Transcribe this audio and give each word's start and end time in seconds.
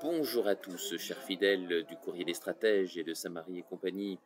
Bonjour 0.00 0.46
à 0.46 0.54
tous, 0.54 0.96
chers 0.96 1.20
fidèles 1.20 1.84
du 1.88 1.96
Courrier 1.96 2.24
des 2.24 2.32
Stratèges 2.34 2.96
et 2.96 3.02
de 3.02 3.14
Samarie 3.14 3.58
et 3.58 3.62
compagnie. 3.62 4.16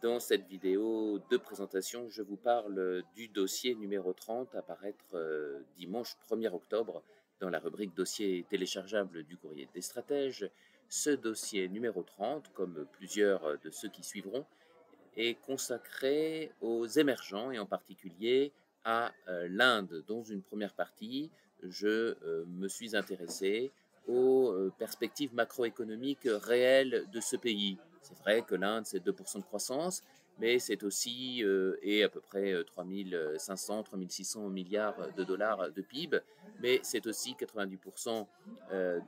Dans 0.00 0.20
cette 0.20 0.46
vidéo 0.46 1.18
de 1.28 1.36
présentation, 1.36 2.08
je 2.08 2.22
vous 2.22 2.36
parle 2.36 3.02
du 3.16 3.26
dossier 3.26 3.74
numéro 3.74 4.12
30 4.12 4.54
à 4.54 4.62
paraître 4.62 5.04
euh, 5.14 5.58
dimanche 5.76 6.16
1er 6.30 6.54
octobre 6.54 7.02
dans 7.40 7.50
la 7.50 7.58
rubrique 7.58 7.94
dossier 7.96 8.46
téléchargeable 8.48 9.24
du 9.24 9.36
Courrier 9.36 9.68
des 9.74 9.80
Stratèges. 9.80 10.48
Ce 10.88 11.10
dossier 11.10 11.68
numéro 11.68 12.04
30, 12.04 12.52
comme 12.52 12.86
plusieurs 12.92 13.58
de 13.58 13.70
ceux 13.70 13.88
qui 13.88 14.04
suivront, 14.04 14.46
est 15.16 15.34
consacré 15.40 16.52
aux 16.60 16.86
émergents 16.86 17.50
et 17.50 17.58
en 17.58 17.66
particulier 17.66 18.52
à 18.84 19.12
euh, 19.26 19.48
l'Inde. 19.50 20.04
Dans 20.06 20.22
une 20.22 20.42
première 20.42 20.74
partie, 20.74 21.32
je 21.64 22.16
euh, 22.22 22.44
me 22.46 22.68
suis 22.68 22.94
intéressé 22.94 23.72
aux 24.08 24.50
euh, 24.50 24.72
perspectives 24.78 25.34
macroéconomiques 25.34 26.26
réelles 26.26 27.06
de 27.12 27.20
ce 27.20 27.36
pays. 27.36 27.78
C'est 28.02 28.18
vrai 28.18 28.42
que 28.42 28.54
l'Inde, 28.54 28.86
c'est 28.86 29.04
2% 29.04 29.38
de 29.38 29.42
croissance, 29.44 30.02
mais 30.40 30.58
c'est 30.58 30.82
aussi 30.82 31.44
et 31.82 32.04
à 32.04 32.08
peu 32.08 32.20
près 32.20 32.54
3500, 32.64 33.82
3600 33.82 34.48
milliards 34.48 35.12
de 35.14 35.24
dollars 35.24 35.70
de 35.72 35.82
PIB, 35.82 36.20
mais 36.60 36.78
c'est 36.84 37.08
aussi 37.08 37.34
90% 37.34 38.24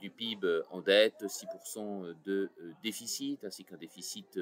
du 0.01 0.11
PIB 0.11 0.63
en 0.71 0.81
dette, 0.81 1.23
6% 1.23 2.15
de 2.27 2.51
déficit, 2.83 3.45
ainsi 3.45 3.65
qu'un 3.65 3.77
déficit 3.77 4.41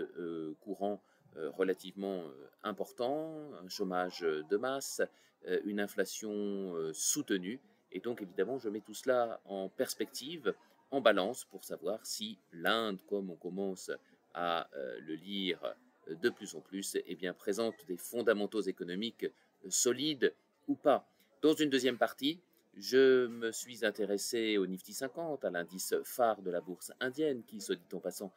courant 0.60 0.98
euh, 1.36 1.50
relativement 1.50 2.22
euh, 2.22 2.48
important, 2.64 3.32
un 3.62 3.68
chômage 3.68 4.20
de 4.20 4.56
masse, 4.56 5.02
euh, 5.46 5.60
une 5.64 5.78
inflation 5.78 6.74
soutenue. 6.92 7.60
Et 7.92 8.00
donc 8.00 8.22
évidemment, 8.22 8.58
je 8.58 8.68
mets 8.68 8.80
tout 8.80 8.94
cela 8.94 9.40
en 9.44 9.68
perspective, 9.68 10.54
en 10.90 11.00
balance, 11.00 11.44
pour 11.44 11.64
savoir 11.64 12.04
si 12.04 12.38
l'Inde, 12.52 13.00
comme 13.08 13.30
on 13.30 13.36
commence 13.36 13.90
à 14.34 14.68
le 14.74 15.14
lire 15.14 15.74
de 16.08 16.28
plus 16.30 16.54
en 16.54 16.60
plus, 16.60 16.96
eh 17.04 17.14
bien, 17.14 17.34
présente 17.34 17.74
des 17.86 17.96
fondamentaux 17.96 18.60
économiques 18.62 19.26
solides 19.68 20.32
ou 20.66 20.74
pas. 20.74 21.06
Dans 21.42 21.54
une 21.54 21.70
deuxième 21.70 21.98
partie, 21.98 22.40
je 22.76 23.26
me 23.26 23.50
suis 23.52 23.84
intéressé 23.84 24.56
au 24.56 24.66
Nifty 24.66 24.92
50, 24.92 25.44
à 25.44 25.50
l'indice 25.50 25.94
phare 26.04 26.42
de 26.42 26.50
la 26.50 26.60
bourse 26.60 26.92
indienne, 27.00 27.42
qui, 27.44 27.60
se 27.60 27.72
dit 27.72 27.82
en 27.92 28.00
passant, 28.00 28.32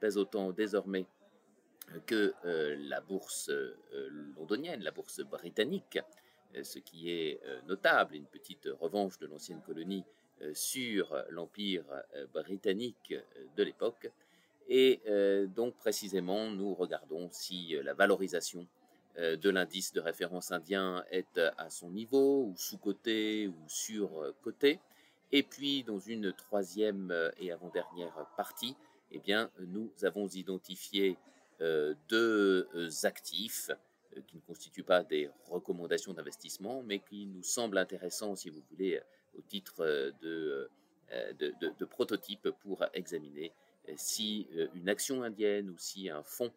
pèse 0.00 0.16
autant 0.16 0.52
désormais 0.52 1.06
que 2.06 2.34
euh, 2.44 2.76
la 2.88 3.00
bourse 3.00 3.50
euh, 3.50 3.76
londonienne, 4.36 4.82
la 4.82 4.90
bourse 4.90 5.20
britannique, 5.20 5.98
euh, 5.98 6.00
ce 6.62 6.78
qui 6.78 7.10
est 7.10 7.40
notable, 7.66 8.14
une 8.14 8.26
petite 8.26 8.68
revanche 8.80 9.18
de 9.18 9.26
l'ancienne 9.26 9.60
colonie 9.62 10.04
sur 10.52 11.14
l'empire 11.30 11.84
britannique 12.32 13.14
de 13.56 13.62
l'époque. 13.62 14.10
Et 14.68 15.00
donc 15.54 15.74
précisément, 15.76 16.50
nous 16.50 16.74
regardons 16.74 17.28
si 17.32 17.76
la 17.82 17.94
valorisation 17.94 18.66
de 19.16 19.50
l'indice 19.50 19.92
de 19.92 20.00
référence 20.00 20.52
indien 20.52 21.04
est 21.10 21.38
à 21.58 21.70
son 21.70 21.90
niveau, 21.90 22.44
ou 22.44 22.54
sous-coté, 22.56 23.48
ou 23.48 23.68
sur-coté. 23.68 24.80
Et 25.32 25.42
puis, 25.42 25.82
dans 25.82 25.98
une 25.98 26.32
troisième 26.32 27.12
et 27.38 27.50
avant-dernière 27.50 28.26
partie, 28.36 28.76
eh 29.10 29.18
bien, 29.18 29.50
nous 29.60 29.90
avons 30.02 30.28
identifié 30.28 31.16
euh, 31.60 31.94
deux 32.08 32.68
euh, 32.74 32.90
actifs 33.04 33.70
euh, 33.70 33.74
constituent 34.54 34.84
pas 34.84 35.02
des 35.02 35.28
recommandations 35.48 36.12
d'investissement, 36.12 36.82
mais 36.84 37.00
qui 37.00 37.26
nous 37.26 37.42
semblent 37.42 37.78
intéressants, 37.78 38.36
si 38.36 38.50
vous 38.50 38.62
voulez, 38.70 39.00
au 39.36 39.42
titre 39.42 39.84
de, 40.22 40.70
de, 41.10 41.54
de, 41.60 41.84
prototype 41.84 42.48
pour 42.62 42.84
examiner 42.94 43.52
si 43.96 44.46
une 44.74 44.88
action 44.88 45.24
indienne 45.24 45.70
ou 45.70 45.76
si 45.76 46.08
un 46.08 46.22
fonds 46.22 46.52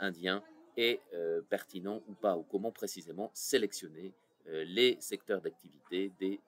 indien 0.00 0.42
est 0.76 1.00
pertinent 1.48 2.02
ou 2.08 2.14
pas, 2.14 2.36
ou 2.36 2.42
comment 2.42 2.72
précisément 2.72 3.30
sélectionner 3.32 4.12
les 4.46 4.96
secteurs 4.98 5.40
d'activité 5.40 6.10
des 6.18 6.40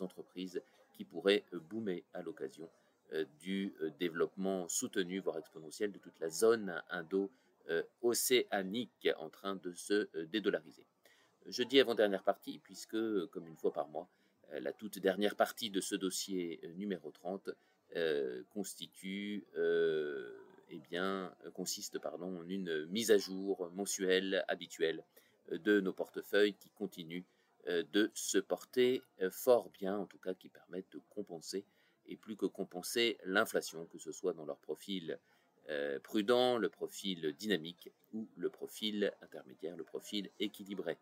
entreprises 0.00 0.62
qui 0.94 1.04
pourraient 1.04 1.44
boomer 1.68 2.04
à 2.14 2.22
l'occasion 2.22 2.70
euh, 3.12 3.24
du 3.40 3.74
euh, 3.82 3.90
développement 3.98 4.68
soutenu, 4.68 5.18
voire 5.18 5.38
exponentiel, 5.38 5.90
de 5.90 5.98
toute 5.98 6.18
la 6.20 6.30
zone 6.30 6.80
indo-océanique 7.70 9.08
en 9.18 9.30
train 9.30 9.56
de 9.56 9.72
se 9.72 10.08
euh, 10.14 10.26
dédollariser. 10.26 10.86
Je 11.46 11.62
dis 11.62 11.80
avant-dernière 11.80 12.22
partie, 12.22 12.58
puisque, 12.58 13.26
comme 13.28 13.46
une 13.46 13.56
fois 13.56 13.72
par 13.72 13.88
mois, 13.88 14.08
la 14.52 14.72
toute 14.72 14.98
dernière 14.98 15.36
partie 15.36 15.70
de 15.70 15.80
ce 15.80 15.94
dossier 15.94 16.60
numéro 16.76 17.10
30 17.10 17.50
constitue, 18.50 19.46
eh 19.56 20.78
bien, 20.90 21.32
consiste 21.54 21.98
pardon, 21.98 22.40
en 22.40 22.48
une 22.48 22.84
mise 22.86 23.10
à 23.10 23.16
jour 23.16 23.70
mensuelle 23.72 24.44
habituelle 24.48 25.02
de 25.50 25.80
nos 25.80 25.94
portefeuilles 25.94 26.54
qui 26.54 26.68
continuent 26.70 27.24
de 27.68 28.10
se 28.12 28.38
porter 28.38 29.02
fort 29.30 29.70
bien, 29.70 29.96
en 29.96 30.06
tout 30.06 30.18
cas 30.18 30.34
qui 30.34 30.50
permettent 30.50 30.92
de 30.92 31.00
compenser 31.08 31.64
et 32.10 32.16
plus 32.16 32.36
que 32.36 32.46
compenser 32.46 33.18
l'inflation, 33.24 33.86
que 33.86 33.98
ce 33.98 34.12
soit 34.12 34.32
dans 34.32 34.44
leur 34.44 34.58
profil 34.58 35.12
euh, 35.12 35.16
prudent, 36.02 36.58
le 36.58 36.68
profil 36.68 37.34
dynamique 37.38 37.90
ou 38.12 38.28
le 38.36 38.48
profil 38.48 39.12
intermédiaire, 39.22 39.76
le 39.76 39.84
profil 39.84 40.30
équilibré. 40.38 40.98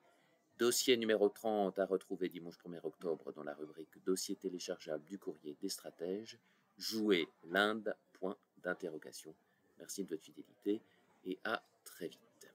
Dossier 0.58 0.96
numéro 0.96 1.28
30 1.28 1.78
à 1.78 1.86
retrouver 1.86 2.28
dimanche 2.28 2.56
1er 2.58 2.80
octobre 2.82 3.32
dans 3.32 3.44
la 3.44 3.54
rubrique 3.54 4.02
Dossier 4.04 4.34
téléchargeable 4.34 5.04
du 5.04 5.18
courrier 5.18 5.56
des 5.60 5.68
stratèges. 5.68 6.36
Jouer 6.76 7.28
l'Inde, 7.44 7.94
point 8.14 8.36
d'interrogation. 8.62 9.34
Merci 9.78 10.02
de 10.02 10.08
votre 10.08 10.24
fidélité 10.24 10.80
et 11.24 11.38
à 11.44 11.62
très 11.84 12.08
vite. 12.08 12.27